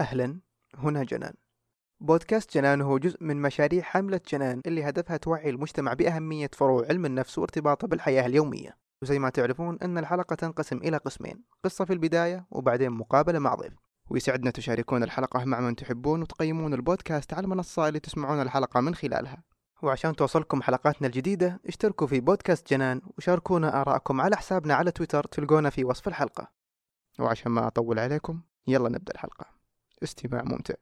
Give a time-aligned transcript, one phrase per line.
[0.00, 0.40] أهلا.
[0.74, 1.34] هنا جنان.
[2.00, 7.06] بودكاست جنان هو جزء من مشاريع حملة جنان اللي هدفها توعي المجتمع بأهمية فروع علم
[7.06, 8.76] النفس وارتباطه بالحياة اليومية.
[9.02, 13.72] وزي ما تعرفون أن الحلقة تنقسم إلى قسمين قصة في البداية وبعدين مقابلة مع ضيف.
[14.10, 19.42] ويسعدنا تشاركون الحلقة مع من تحبون وتقيمون البودكاست على المنصة اللي تسمعون الحلقة من خلالها.
[19.82, 25.70] وعشان توصلكم حلقاتنا الجديدة اشتركوا في بودكاست جنان وشاركونا آراءكم على حسابنا على تويتر تلقونا
[25.70, 26.52] في وصف الحلقة.
[27.18, 29.59] وعشان ما أطول عليكم يلا نبدأ الحلقة.
[30.02, 30.74] استماع ممتع.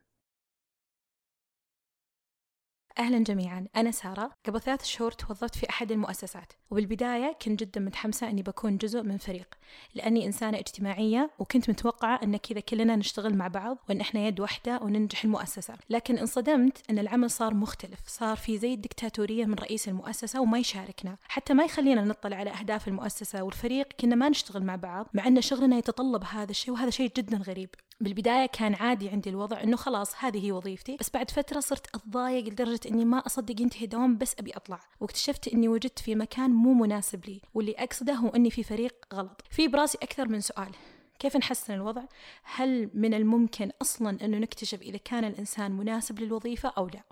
[2.98, 3.66] أهلا جميعا.
[3.76, 4.30] أنا سارة.
[4.46, 9.16] قبل ثلاث شهور توظفت في أحد المؤسسات وبالبداية كنت جدا متحمسة أني بكون جزء من
[9.16, 9.54] فريق
[9.94, 14.80] لأني إنسانة اجتماعية وكنت متوقعة أن كذا كلنا نشتغل مع بعض وأن إحنا يد واحدة
[14.82, 15.74] وننجح المؤسسة.
[15.90, 21.16] لكن انصدمت أن العمل صار مختلف صار في زي الدكتاتورية من رئيس المؤسسة وما يشاركنا
[21.28, 25.40] حتى ما يخلينا نطلع على أهداف المؤسسة والفريق كنا ما نشتغل مع بعض مع أن
[25.40, 27.70] شغلنا يتطلب هذا الشيء وهذا شيء جدا غريب.
[28.00, 32.44] بالبداية كان عادي عندي الوضع إنه خلاص هذه هي وظيفتي بس بعد فترة صرت أتضايق
[32.44, 36.74] لدرجة إني ما أصدق ينتهي دوام بس أبي أطلع واكتشفت إني وجدت في مكان مو
[36.74, 40.70] مناسب لي واللي أقصده هو إني في فريق غلط في براسي أكثر من سؤال
[41.18, 42.02] كيف نحسن الوضع؟
[42.42, 47.02] هل من الممكن أصلا إنه نكتشف إذا كان الإنسان مناسب للوظيفة أو لا؟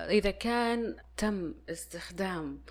[0.00, 2.64] إذا كان تم استخدام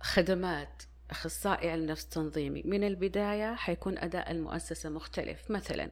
[0.00, 5.90] خدمات أخصائي علم نفس تنظيمي من البداية حيكون أداء المؤسسة مختلف مثلا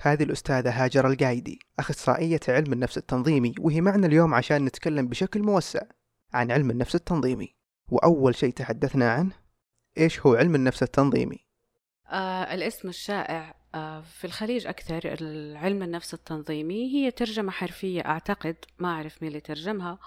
[0.00, 5.80] هذه الأستاذة هاجر القايدي أخصائية علم النفس التنظيمي وهي معنا اليوم عشان نتكلم بشكل موسع
[6.34, 7.54] عن علم النفس التنظيمي.
[7.88, 9.32] وأول شيء تحدثنا عنه
[9.98, 11.38] إيش هو علم النفس التنظيمي؟
[12.08, 15.08] آه الاسم الشائع آه في الخليج أكثر
[15.56, 19.98] علم النفس التنظيمي هي ترجمة حرفية أعتقد ما أعرف مين اللي ترجمها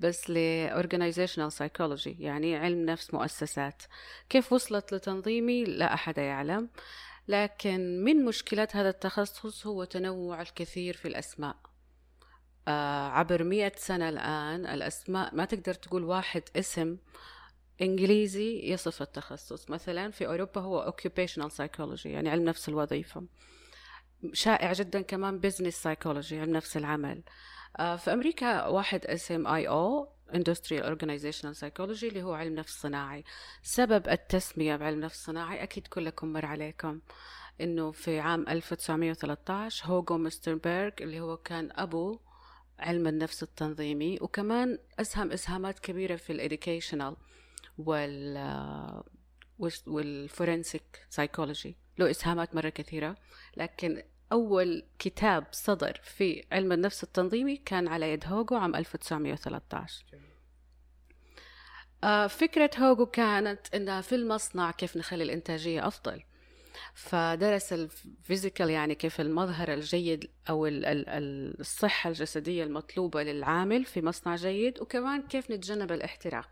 [0.00, 3.82] بس ل organizational psychology يعني علم نفس مؤسسات.
[4.28, 6.68] كيف وصلت لتنظيمي؟ لا أحد يعلم.
[7.28, 11.56] لكن من مشكلات هذا التخصص هو تنوع الكثير في الأسماء.
[12.68, 16.96] آه عبر مئة سنة الآن الأسماء ما تقدر تقول واحد اسم
[17.82, 19.70] إنجليزي يصف التخصص.
[19.70, 23.26] مثلا في أوروبا هو occupational psychology يعني علم نفس الوظيفة.
[24.32, 27.22] شائع جدا كمان business psychology علم نفس العمل.
[27.78, 33.24] آه في أمريكا واحد اسم أو Industrial Organizational Psychology اللي هو علم نفس صناعي.
[33.62, 37.00] سبب التسمية بعلم نفس صناعي أكيد كلكم مر عليكم.
[37.60, 42.18] إنه في عام 1913 هوغو مونستربرغ اللي هو كان أبو
[42.78, 47.16] علم النفس التنظيمي وكمان أسهم إسهامات كبيرة في ال educational
[47.78, 49.02] وال
[49.86, 53.16] وال forensic psychology له إسهامات مرة كثيرة
[53.56, 54.02] لكن
[54.32, 60.04] أول كتاب صدر في علم النفس التنظيمي كان على يد هوغو عام 1913
[62.04, 66.22] آه فكرة هوغو كانت إنها في المصنع كيف نخلي الإنتاجية أفضل.
[66.94, 74.80] فدرس ال physical يعني كيف المظهر الجيد أو الصحة الجسدية المطلوبة للعامل في مصنع جيد
[74.80, 76.48] وكمان كيف نتجنب الاحتراق.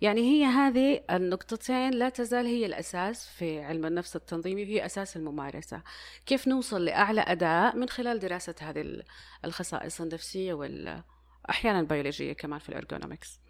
[0.00, 5.82] يعني هي هذه النقطتين لا تزال هي الأساس في علم النفس التنظيمي وهي أساس الممارسة.
[6.26, 9.02] كيف نوصل لأعلى أداء من خلال دراسة هذه
[9.44, 13.40] الخصائص النفسية واحيانا البيولوجية كمان في الارجونومكس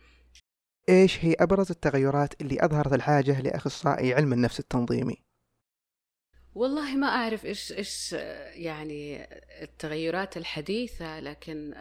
[0.89, 5.30] إيش هي أبرز التغيرات اللي أظهرت الحاجة لأخصائي علم النفس التنظيمي؟
[6.61, 8.13] والله ما أعرف إيش إيش
[8.55, 9.29] يعني
[9.63, 11.75] التغيرات الحديثة لكن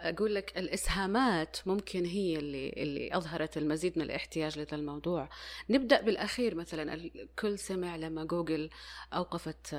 [0.00, 5.28] أقول لك الإسهامات ممكن هي اللي اللي أظهرت المزيد من الاحتياج لهذا الموضوع.
[5.70, 8.70] نبدأ بالأخير مثلا الكل سمع لما جوجل
[9.12, 9.76] أوقفت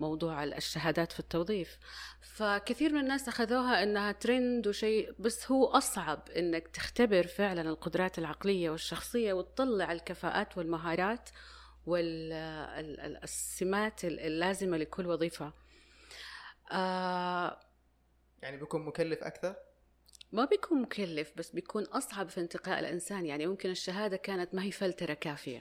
[0.00, 1.78] موضوع الشهادات في التوظيف.
[2.20, 8.70] فكثير من الناس أخذوها أنها ترند وشيء بس هو أصعب أنك تختبر فعلا القدرات العقلية
[8.70, 11.28] والشخصية وتطلع الكفاءات والمهارات
[11.86, 12.84] والسمات
[14.04, 15.52] اللازمة لكل وظيفة.
[16.72, 17.60] آه
[18.42, 19.56] يعني بيكون مكلف أكثر؟
[20.32, 23.26] ما بيكون مكلف بس بيكون أصعب في انتقاء الإنسان.
[23.26, 25.60] يعني ممكن الشهادة كانت ما هي فلترة كافية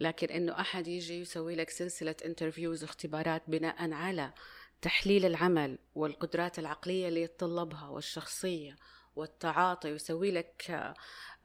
[0.00, 4.32] لكن إنه أحد يجي يسوي لك سلسلة انترفيوز واختبارات بناء على
[4.82, 8.76] تحليل العمل والقدرات العقلية اللي يتطلبها والشخصية.
[9.16, 10.94] والتعاطي ويسوي لك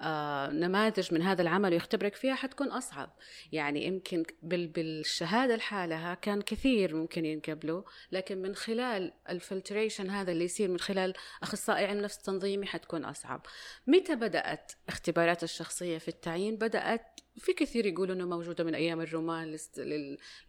[0.01, 3.15] آه، نماذج من هذا العمل ويختبرك فيها حتكون أصعب.
[3.51, 10.69] يعني يمكن بالشهادة لحالها كان كثير ممكن ينقبلوا لكن من خلال الفلتريشن هذا اللي يصير
[10.69, 11.13] من خلال
[11.43, 13.45] أخصائي علم نفس تنظيمي حتكون أصعب.
[13.87, 19.57] متى بدأت اختبارات الشخصية في التعيين؟ بدأت في كثير يقولوا إنه موجودة من أيام الرومان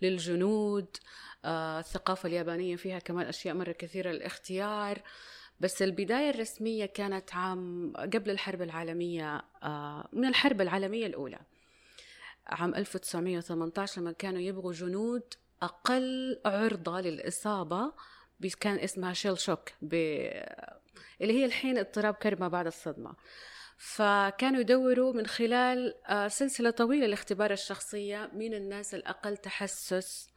[0.03, 0.97] للجنود
[1.45, 5.03] آه الثقافة اليابانية فيها كمان أشياء مرة كثيرة الاختيار
[5.61, 11.39] بس البداية الرسمية كانت عام قبل الحرب العالمية آه، من الحرب العالمية الأولى.
[12.47, 17.93] عام 1918 لما كانوا يبغوا جنود أقل عرضة للإصابة
[18.61, 19.95] كان اسمها شيل شوك ب...
[21.21, 23.15] اللي هي الحين اضطراب كرب بعد الصدمة.
[23.77, 30.29] فكانوا يدوروا من خلال آه، سلسلة طويلة لاختبار الشخصية مين الناس الأقل تحسس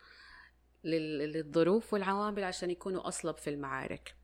[0.84, 4.16] للظروف والعوامل عشان يكونوا أصلب في المعارك.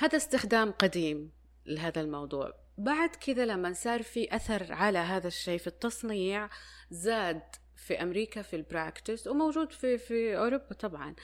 [0.00, 1.30] هذا استخدام قديم
[1.66, 2.54] لهذا الموضوع.
[2.78, 6.50] بعد كذا لما صار في أثر على هذا الشيء في التصنيع
[6.90, 7.42] زاد
[7.76, 11.14] في أمريكا في ال practice وموجود في في أوروبا طبعا.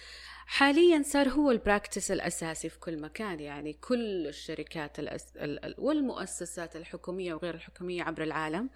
[0.46, 4.96] حاليا صار هو ال practice الأساسي في كل مكان يعني كل الشركات.
[5.78, 8.70] والمؤسسات الحكومية وغير الحكومية عبر العالم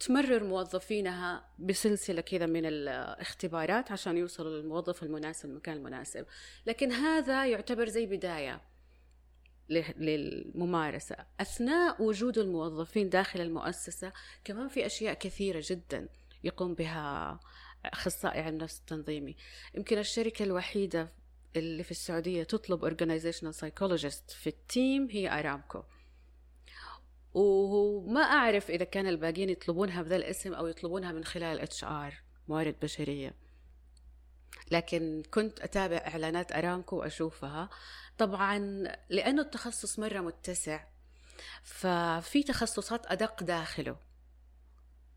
[0.00, 6.26] تمرر موظفينها بسلسلة كذا من الاختبارات عشان يوصلوا للموظف المناسب المكان المناسب.
[6.66, 8.71] لكن هذا يعتبر زي بداية.
[9.68, 11.16] للممارسة.
[11.40, 14.12] أثناء وجود الموظفين داخل المؤسسة
[14.44, 16.08] كمان في أشياء كثيرة جدا
[16.44, 17.40] يقوم بها
[17.84, 19.36] أخصائي علم النفس التنظيمي.
[19.74, 21.12] يمكن الشركة الوحيدة
[21.56, 25.82] اللي في السعودية تطلب organizational psychologist في ال team هي أرامكو.
[27.34, 32.14] وما أعرف إذا كان الباقيين يطلبونها بذا الاسم أو يطلبونها من خلال HR
[32.48, 33.34] موارد بشرية.
[34.72, 37.70] لكن كنت أتابع إعلانات أرامكو وأشوفها.
[38.18, 38.58] طبعا
[39.08, 40.84] لأنه التخصص مرة متسع
[41.62, 43.96] ففي تخصصات أدق داخله.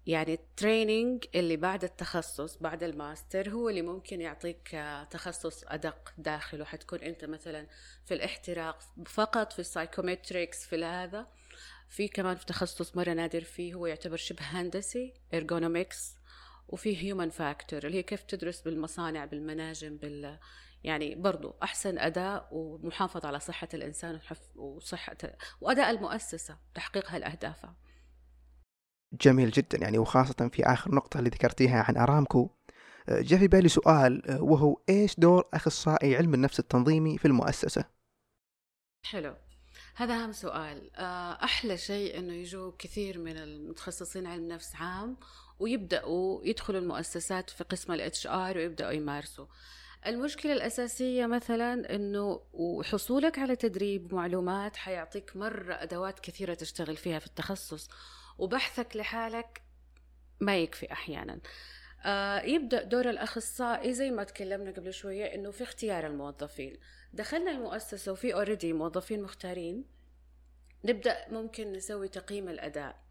[0.08, 4.78] يعني ال training اللي بعد التخصص بعد الماستر هو اللي ممكن يعطيك
[5.12, 6.66] تخصص أدق داخله.
[6.66, 7.68] حتكون أنت مثلا
[8.06, 11.28] في الاحتراق فقط في ال psychometrics في هذا.
[11.90, 16.16] في كمان في تخصص مرة نادر فيه هو يعتبر شبه هندسي ergonomics
[16.68, 20.40] وفي human factor اللي هي كيف تدرس بالمصانع بالمناجم بال
[20.84, 24.20] يعني برضو أحسن أداء ومحافظة على صحة الإنسان
[24.56, 25.18] وصحة
[25.62, 27.76] وأداء المؤسسة تحقيقها لأهدافها
[29.22, 29.78] جميل جدا.
[29.78, 32.50] يعني وخاصة في آخر نقطة اللي ذكرتيها عن أرامكو
[33.10, 37.86] جاء في بالي سؤال وهو إيش دور أخصائي علم النفس التنظيمي في المؤسسة؟
[39.06, 39.36] حلو.
[39.96, 40.96] هذا أهم سؤال.
[41.44, 45.18] أحلى شيء أنه يجوا كثير من المتخصصين علم نفس عام
[45.60, 49.46] ويبدأوا يدخلوا المؤسسات في قسم ال HR ويبدأوا يمارسوا.
[50.06, 57.28] المشكلة الأساسية مثلا أنه وحصولك على تدريب ومعلومات حيعطيك مرة أدوات كثيرة تشتغل فيها في
[57.28, 57.90] التخصص
[58.38, 59.62] وبحثك لحالك
[60.40, 61.40] ما يكفي أحيانا.
[62.06, 66.78] آه يبدأ دور الأخصائي زي ما تكلمنا قبل شوية أنه في اختيار الموظفين.
[67.14, 69.86] دخلنا المؤسسة وفي اوريدي موظفين مختارين
[70.86, 73.05] نبدأ ممكن نسوي تقييم الأداء.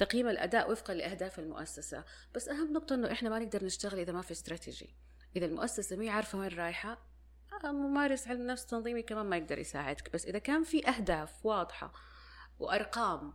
[0.00, 2.04] تقييم الأداء وفقا لأهداف المؤسسة.
[2.34, 4.94] بس أهم نقطة أنه إحنا ما نقدر نشتغل إذا ما في استراتيجي.
[5.36, 6.98] إذا المؤسسة مي عارفة وين رايحة
[7.64, 10.12] آه، ممارس علم نفس تنظيمي كمان ما يقدر يساعدك.
[10.12, 11.92] بس إذا كان في أهداف واضحة
[12.58, 13.32] وأرقام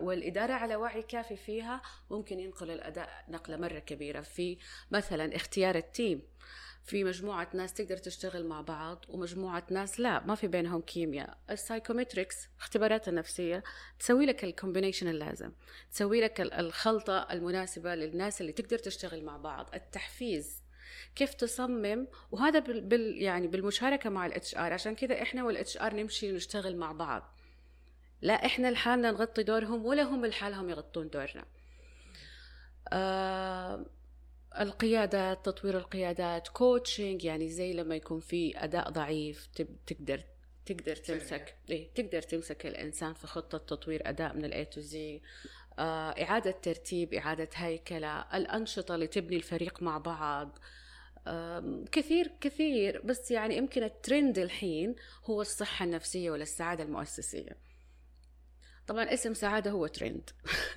[0.00, 4.20] والإدارة على وعي كافي فيها ممكن ينقل الأداء نقلة مرة كبيرة.
[4.20, 4.58] في
[4.90, 6.22] مثلا اختيار ال team.
[6.84, 11.38] في مجموعة ناس تقدر تشتغل مع بعض ومجموعة ناس لا ما في بينهم كيمياء.
[11.50, 13.62] ال psychometrics اختبارات النفسية
[13.98, 15.52] تسوي لك ال combination اللازم
[15.92, 20.62] تسوي لك الخلطة المناسبة للناس اللي تقدر تشتغل مع بعض التحفيز.
[21.14, 26.32] كيف تصمم؟ وهذا بال, يعني بالمشاركة مع ال HR عشان كذا إحنا وال HR نمشي
[26.32, 27.34] ونشتغل مع بعض.
[28.22, 31.44] لا إحنا لحالنا نغطي دورهم ولا هم لحالهم يغطون دورنا.
[32.92, 33.86] آه
[34.60, 39.46] القيادات تطوير القيادات coaching يعني زي لما يكون في أداء ضعيف
[39.86, 40.20] تقدر
[40.66, 45.20] تقدر تمسك إيه تقدر تمسك الإنسان في خطة تطوير أداء من ال A to Z
[45.78, 50.58] إعادة ترتيب إعادة هيكلة الأنشطة اللي تبني الفريق مع بعض
[51.92, 54.94] كثير كثير بس يعني يمكن الترند الحين
[55.24, 57.56] هو الصحة النفسية ولا السعاده المؤسسية.
[58.86, 60.30] طبعا اسم سعادة هو ترند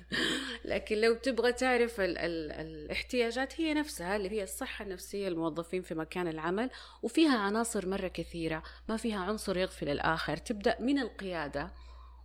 [0.64, 5.94] لكن لو تبغى تعرف ال ال الاحتياجات هي نفسها اللي هي الصحة النفسية للموظفين في
[5.94, 6.70] مكان العمل
[7.02, 10.36] وفيها عناصر مرة كثيرة ما فيها عنصر يغفل الآخر.
[10.36, 11.72] تبدأ من القيادة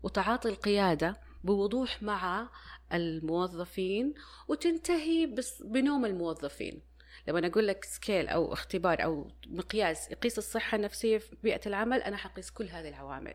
[0.04, 2.50] وتعاطي القيادة بوضوح مع
[2.94, 4.13] الموظفين
[4.48, 6.82] وتنتهي بس بنوم الموظفين.
[7.27, 12.18] لما أقول لك سكيل أو اختبار أو مقياس يقيس الصحة النفسية في بيئة العمل أنا
[12.18, 13.34] حقيس كل هذه العوامل.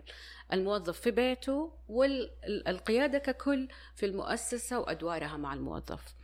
[0.52, 6.14] الموظف في بيته والقيادة ككل في المؤسسة وأدوارها مع الموظف.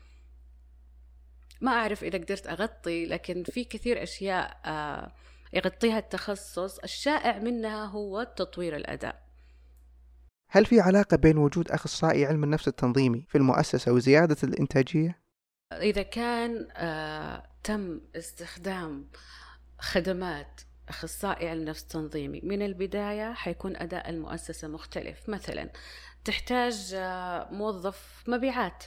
[1.60, 5.12] ما أعرف إذا قدرت أغطي لكن في كثير أشياء آه،
[5.52, 6.78] يغطيها التخصص.
[6.78, 9.24] الشائع منها هو تطوير الأداء.
[10.48, 15.23] هل في علاقة بين وجود أخصائي علم النفس التنظيمي في المؤسسة وزيادة الإنتاجية؟
[15.82, 19.08] إذا كان آه تم استخدام
[19.78, 25.28] خدمات أخصائي علم نفس تنظيمي من البداية حيكون أداء المؤسسة مختلف.
[25.28, 25.70] مثلا
[26.24, 28.84] تحتاج آه، موظف مبيعات.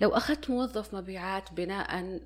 [0.00, 2.20] لو أخذت موظف مبيعات بناء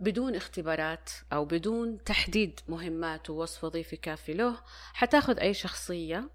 [0.00, 4.60] بدون اختبارات أو بدون تحديد مهمات ووصف وظيفي كافي له
[4.92, 6.30] حتاخذ أي شخصية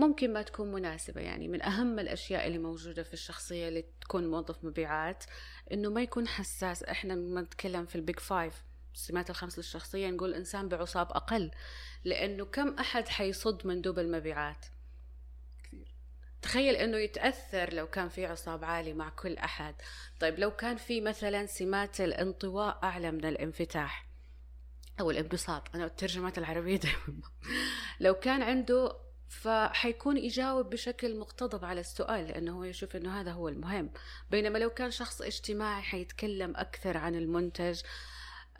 [0.00, 4.64] ممكن ما تكون مناسبة يعني من أهم الأشياء اللي موجودة في الشخصية اللي تكون موظف
[4.64, 5.24] مبيعات
[5.72, 6.82] إنه ما يكون حساس.
[6.82, 11.50] إحنا لما نتكلم في ال Big Five السمات الخمس للشخصية نقول إنسان بعصاب أقل
[12.04, 14.66] لأنه كم أحد حيصد مندوب المبيعات؟
[16.42, 19.74] تخيل إنه يتأثر لو كان في عصاب عالي مع كل أحد.
[20.20, 24.06] طيب لو كان في مثلا سمات الانطواء أعلى من الانفتاح
[25.00, 27.20] أو الانبساط أنا الترجمات العربية دائما
[28.00, 33.48] لو كان عنده فحيكون يجاوب بشكل مقتضب على السؤال لأنه هو يشوف أنه هذا هو
[33.48, 33.90] المهم.
[34.30, 37.80] بينما لو كان شخص اجتماعي حيتكلم أكثر عن المنتج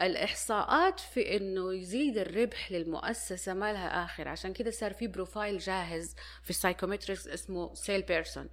[0.00, 4.28] الإحصاءات في إنه يزيد الربح للمؤسسة ما لها آخر.
[4.28, 8.48] عشان كده صار في بروفايل جاهز في ال psychometrics اسمه sales person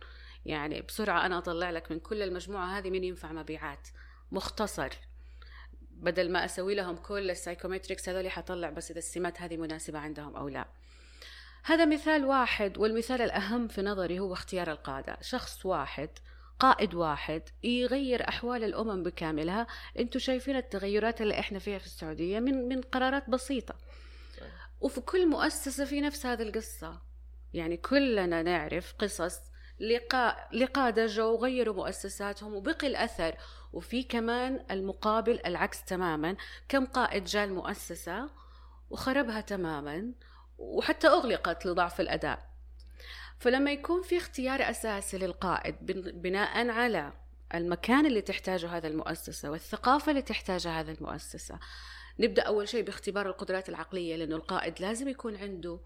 [0.46, 3.88] يعني بسرعة أنا أطلع لك من كل المجموعة هذه مين ينفع مبيعات.
[4.32, 4.90] مختصر.
[5.92, 10.36] بدل ما أسوي لهم كل ال psychometrics هذول حطلع بس إذا السمات هذه مناسبة عندهم
[10.36, 10.68] أو لا.
[11.68, 15.18] هذا مثال واحد والمثال الأهم في نظري هو اختيار القادة.
[15.22, 16.10] شخص واحد
[16.60, 19.68] قائد واحد يغير أحوال الأمم بكاملها.
[20.00, 23.76] أنتم شايفين التغيرات اللي إحنا فيها في السعودية من, من قرارات بسيطة.
[24.82, 27.02] وفي كل مؤسسة في نفس هذه القصة.
[27.54, 29.40] يعني كلنا نعرف قصص
[29.80, 33.36] لقاء لقادة جو غيروا مؤسساتهم وبقي الأثر.
[33.74, 36.36] وفي كمان المقابل العكس تماما.
[36.70, 38.30] كم قائد جاء المؤسسة
[38.90, 40.14] وخربها تماما.
[40.58, 42.48] وحتى أغلقت لضعف الأداء.
[43.40, 45.76] فلما يكون في اختيار أساسي للقائد
[46.22, 47.14] بناء على
[47.56, 51.60] المكان اللي تحتاجه هذا المؤسسة والثقافة اللي تحتاجها هذا المؤسسة
[52.20, 55.80] نبدأ أول شيء باختبار القدرات العقلية لأنه القائد لازم يكون عنده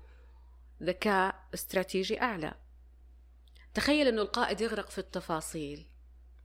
[0.83, 2.53] ذكاء استراتيجي أعلى.
[3.73, 5.85] تخيل أنه القائد يغرق في التفاصيل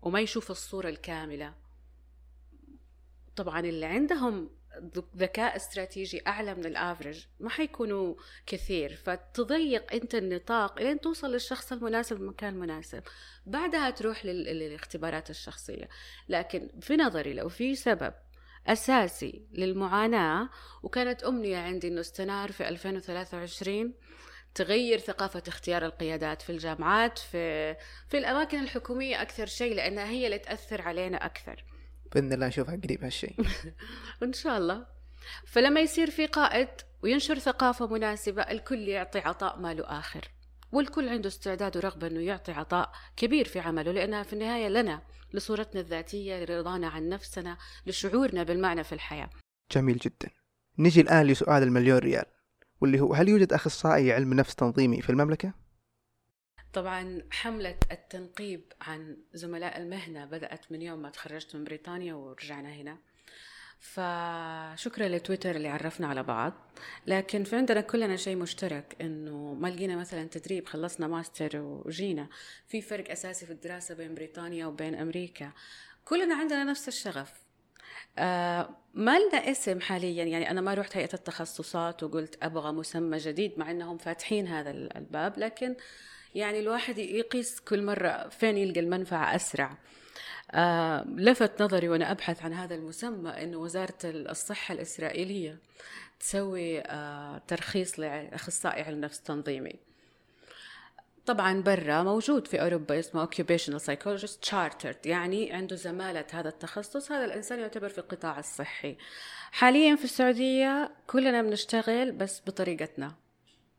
[0.02, 1.54] وما يشوف الصورة الكاملة.
[3.36, 4.50] طبعا اللي عندهم
[5.16, 8.14] ذكاء استراتيجي أعلى من الأفرج ما حيكونوا
[8.46, 8.96] كثير.
[8.96, 13.02] فتضيق أنت النطاق لين توصل للشخص المناسب المكان المناسب
[13.46, 15.88] بعدها تروح للاختبارات الشخصية.
[16.28, 18.12] لكن في نظري لو في سبب
[18.66, 20.48] أساسي للمعاناة
[20.82, 23.94] وكانت أمنية عندي إنه استنار في 2023
[24.54, 27.74] تغير ثقافة اختيار القيادات في الجامعات في
[28.08, 31.64] في الأماكن الحكومية أكثر شيء لأنها هي اللي تأثر علينا أكثر.
[32.14, 33.34] بإذن الله نشوفها قريب هالشيء
[34.22, 34.86] إن شاء الله.
[35.46, 36.68] فلما يصير في قائد
[37.02, 40.30] وينشر ثقافة مناسبة الكل يعطي عطاء ما له آخر.
[40.72, 45.80] والكل عنده استعداد ورغبة إنه يعطي عطاء كبير في عمله لأنها في النهاية لنا لصورتنا
[45.80, 49.30] الذاتية لرضانا عن نفسنا لشعورنا بالمعنى في الحياة.
[49.72, 50.30] جميل جدا.
[50.78, 52.24] نجي الآن لسؤال المليون ريال
[52.80, 55.65] واللي هو هل يوجد أخصائي علم نفس تنظيمي في المملكة؟
[56.76, 62.98] طبعا حملة التنقيب عن زملاء المهنة بدأت من يوم ما تخرجت من بريطانيا ورجعنا هنا.
[63.80, 66.52] فشكرا لتويتر اللي عرفنا على بعض.
[67.06, 72.28] لكن في عندنا كلنا شيء مشترك إنه ما لقينا مثلا تدريب خلصنا ماستر وجينا.
[72.66, 75.52] في فرق أساسي في الدراسة بين بريطانيا وبين أمريكا.
[76.04, 77.32] كلنا عندنا نفس الشغف.
[78.18, 80.24] آه ما لنا اسم حاليا.
[80.24, 85.38] يعني أنا ما رحت هيئة التخصصات وقلت أبغى مسمى جديد مع إنهم فاتحين هذا الباب.
[85.38, 85.76] لكن
[86.34, 89.76] يعني الواحد يقيس كل مرة فين يلقى المنفعة أسرع.
[90.50, 95.58] آه لفت نظري وأنا أبحث عن هذا المسمى أنه وزارة الصحة الإسرائيلية
[96.20, 99.76] تسوي آه ترخيص لأخصائي علم نفس تنظيمي.
[101.26, 107.12] طبعا برا موجود في أوروبا اسمه occupational psychologist chartered يعني عنده زمالة هذا التخصص.
[107.12, 108.96] هذا الإنسان يعتبر في القطاع الصحي.
[109.52, 113.25] حاليا في السعودية كلنا بنشتغل بس بطريقتنا.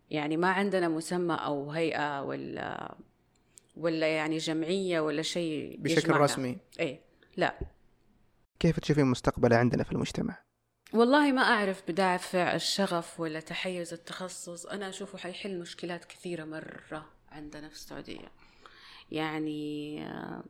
[0.09, 2.95] يعني ما عندنا مسمى أو هيئة ولا
[3.77, 6.23] ولا يعني جمعية ولا شيء بشكل يجمعنا.
[6.23, 6.99] رسمي؟ إيه
[7.37, 7.59] لا.
[8.59, 10.37] كيف تشوفين مستقبله عندنا في المجتمع؟
[10.93, 14.65] والله ما أعرف بدافع الشغف ولا تحيز التخصص.
[14.65, 18.31] أنا أشوفه حيحل مشكلات كثيرة مرة عندنا في السعودية.
[19.11, 20.43] يعني آه،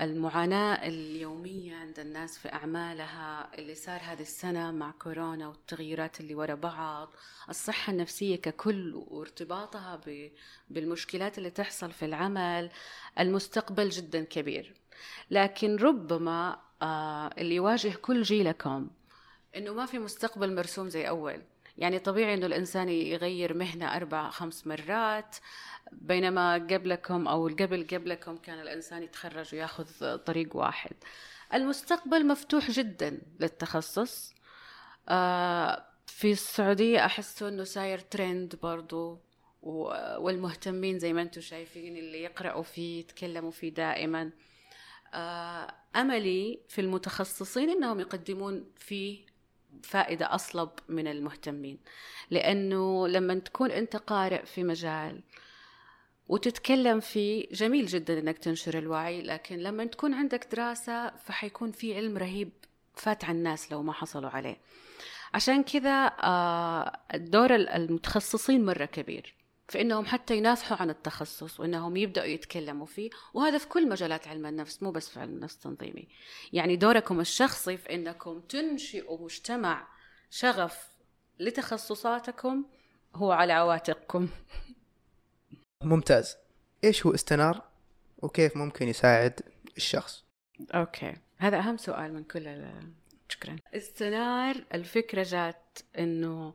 [0.00, 6.54] المعاناة اليومية عند الناس في أعمالها اللي صار هذه السنة مع كورونا والتغيرات اللي ورا
[6.54, 7.14] بعض
[7.48, 10.00] الصحة النفسية ككل وارتباطها
[10.70, 12.70] بالمشكلات اللي تحصل في العمل
[13.18, 14.74] المستقبل جدا كبير.
[15.30, 18.90] لكن ربما آه، اللي يواجه كل جيلكم
[19.56, 21.42] إنه ما في مستقبل مرسوم زي أول.
[21.78, 25.36] يعني طبيعي إنه الإنسان يغير مهنة أربع خمس مرات
[25.92, 30.96] بينما قبلكم أو قبل قبلكم كان الإنسان يتخرج وياخذ طريق واحد.
[31.54, 34.34] المستقبل مفتوح جدا للتخصص.
[35.08, 39.20] آه، في السعودية أحس أنه ساير ترند برضو
[39.62, 44.30] والمهتمين زي ما أنتم شايفين اللي يقرأوا فيه يتكلموا فيه دائما.
[45.14, 49.33] آه، أملي في المتخصصين أنهم يقدمون فيه
[49.82, 51.78] فائدة أصلب من المهتمين.
[52.30, 55.22] لأنه لما تكون أنت قارئ في مجال
[56.28, 62.18] وتتكلم فيه جميل جدا إنك تنشر الوعي لكن لما تكون عندك دراسة فحيكون في علم
[62.18, 62.50] رهيب
[62.94, 64.56] فات عن الناس لو ما حصلوا عليه.
[65.34, 69.34] عشان كذا آه، دور المتخصصين مرة كبير.
[69.68, 74.46] في انهم حتى ينافحوا عن التخصص وإنهم يبدأوا يتكلموا فيه وهذا في كل مجالات علم
[74.46, 76.08] النفس مو بس في علم النفس التنظيمي.
[76.52, 79.88] يعني دوركم الشخصي في إنكم تنشئوا مجتمع
[80.30, 80.88] شغف
[81.38, 82.64] لتخصصاتكم
[83.14, 84.28] هو على عواتقكم.
[85.82, 86.36] ممتاز.
[86.84, 87.62] إيش هو استنار
[88.18, 89.40] وكيف ممكن يساعد
[89.76, 90.24] الشخص؟
[90.74, 91.16] okay.
[91.38, 92.64] هذا أهم سؤال من كل
[93.28, 93.56] شكرا.
[93.74, 96.54] استنار الفكرة جات إنه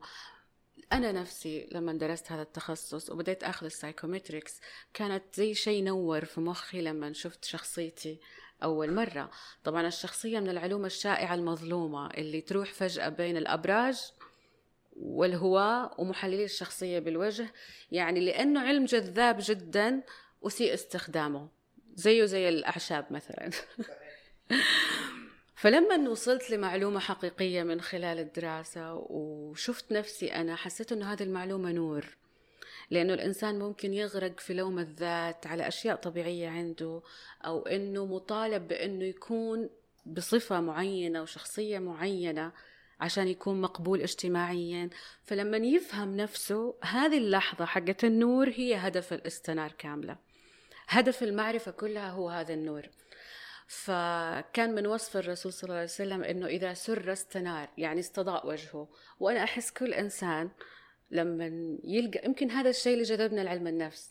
[0.92, 4.60] أنا نفسي لما درست هذا التخصص وبديت أخذ ال psychometrics
[4.94, 8.20] كانت زي شيء نور في مخي لما شفت شخصيتي
[8.62, 9.30] أول مرة.
[9.64, 14.12] طبعا الشخصية من العلوم الشائعة المظلومة اللي تروح فجأة بين الأبراج
[14.96, 17.52] والهواء ومحللي الشخصية بالوجه
[17.92, 20.02] يعني لأنه علم جذاب جدا
[20.46, 21.48] أسيء استخدامه
[21.94, 23.50] زيه زي الأعشاب مثلا.
[25.60, 32.16] فلما وصلت لمعلومة حقيقية من خلال الدراسة وشفت نفسي أنا حسيت أنه هذه المعلومة نور
[32.90, 37.02] لأنه الإنسان ممكن يغرق في لوم الذات على أشياء طبيعية عنده
[37.44, 39.70] أو أنه مطالب بأنه يكون
[40.06, 42.52] بصفة معينة وشخصية معينة
[43.00, 44.90] عشان يكون مقبول اجتماعيا.
[45.24, 50.16] فلما يفهم نفسه هذه اللحظة حقت النور هي هدف الاستنار كاملة.
[50.88, 52.88] هدف المعرفة كلها هو هذا النور.
[53.70, 58.88] فكان من وصف الرسول صلى الله عليه وسلم إنه إذا سر استنار يعني استضاء وجهه.
[59.20, 60.50] وأنا أحس كل إنسان
[61.10, 64.10] لما يلقى يمكن هذا الشيء اللي جذبنا لعلم النفس.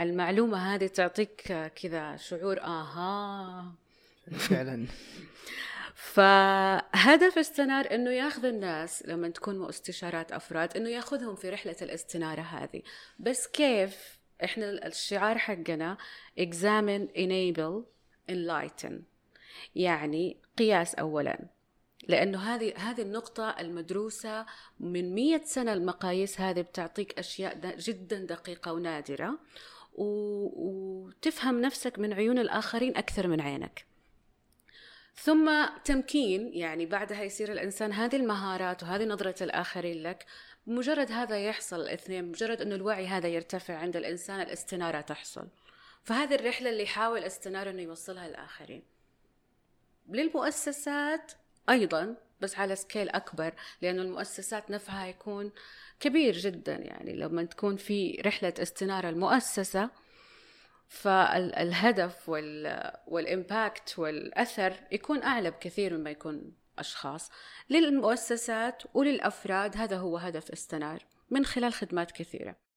[0.00, 1.42] المعلومة هذه تعطيك
[1.82, 3.74] كذا شعور آها.
[4.32, 4.86] فعلا.
[6.14, 12.82] فهدف استنار إنه ياخذ الناس لما تكون استشارات أفراد إنه ياخذهم في رحلة الاستنارة هذه.
[13.18, 15.96] بس كيف؟ إحنا الشعار حقنا
[16.40, 17.97] examine enable
[18.30, 18.92] enlighten.
[19.74, 21.38] يعني قياس أولا.
[22.08, 24.46] لأنه هذه هذه النقطة المدروسة
[24.80, 29.38] من مية سنة المقاييس هذه بتعطيك أشياء جدا دقيقة ونادرة.
[29.94, 33.86] وتفهم نفسك من عيون الآخرين أكثر من عينك.
[35.16, 40.26] ثم تمكين يعني بعدها يصير الإنسان هذه المهارات وهذه نظرة الآخرين لك.
[40.66, 45.46] مجرد هذا يحصل الاثنين مجرد أنه الوعي هذا يرتفع عند الإنسان الاستنارة تحصل.
[46.04, 48.82] فهذه الرحلة اللي يحاول أستنار إنه يوصلها للآخرين.
[50.08, 51.32] للمؤسسات
[51.70, 55.52] أيضا بس على سكيل أكبر لأنه المؤسسات نفسها يكون
[56.00, 56.74] كبير جدا.
[56.76, 59.90] يعني لما تكون في رحلة استنارة المؤسسة
[60.88, 62.28] فالهدف
[63.06, 67.30] والإمباكت والأثر يكون أعلى بكثير مما يكون أشخاص.
[67.70, 72.67] للمؤسسات وللأفراد هذا هو هدف استنار من خلال خدمات كثيرة.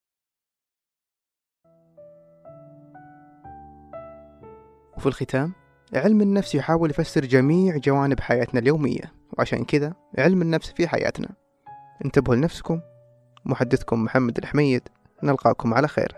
[5.01, 5.53] وفي الختام
[5.93, 11.29] علم النفس يحاول يفسر جميع جوانب حياتنا اليومية وعشان كذا علم النفس في حياتنا.
[12.05, 12.81] انتبهوا لنفسكم.
[13.45, 14.81] محدثكم محمد الحميد.
[15.23, 16.15] نلقاكم على خير.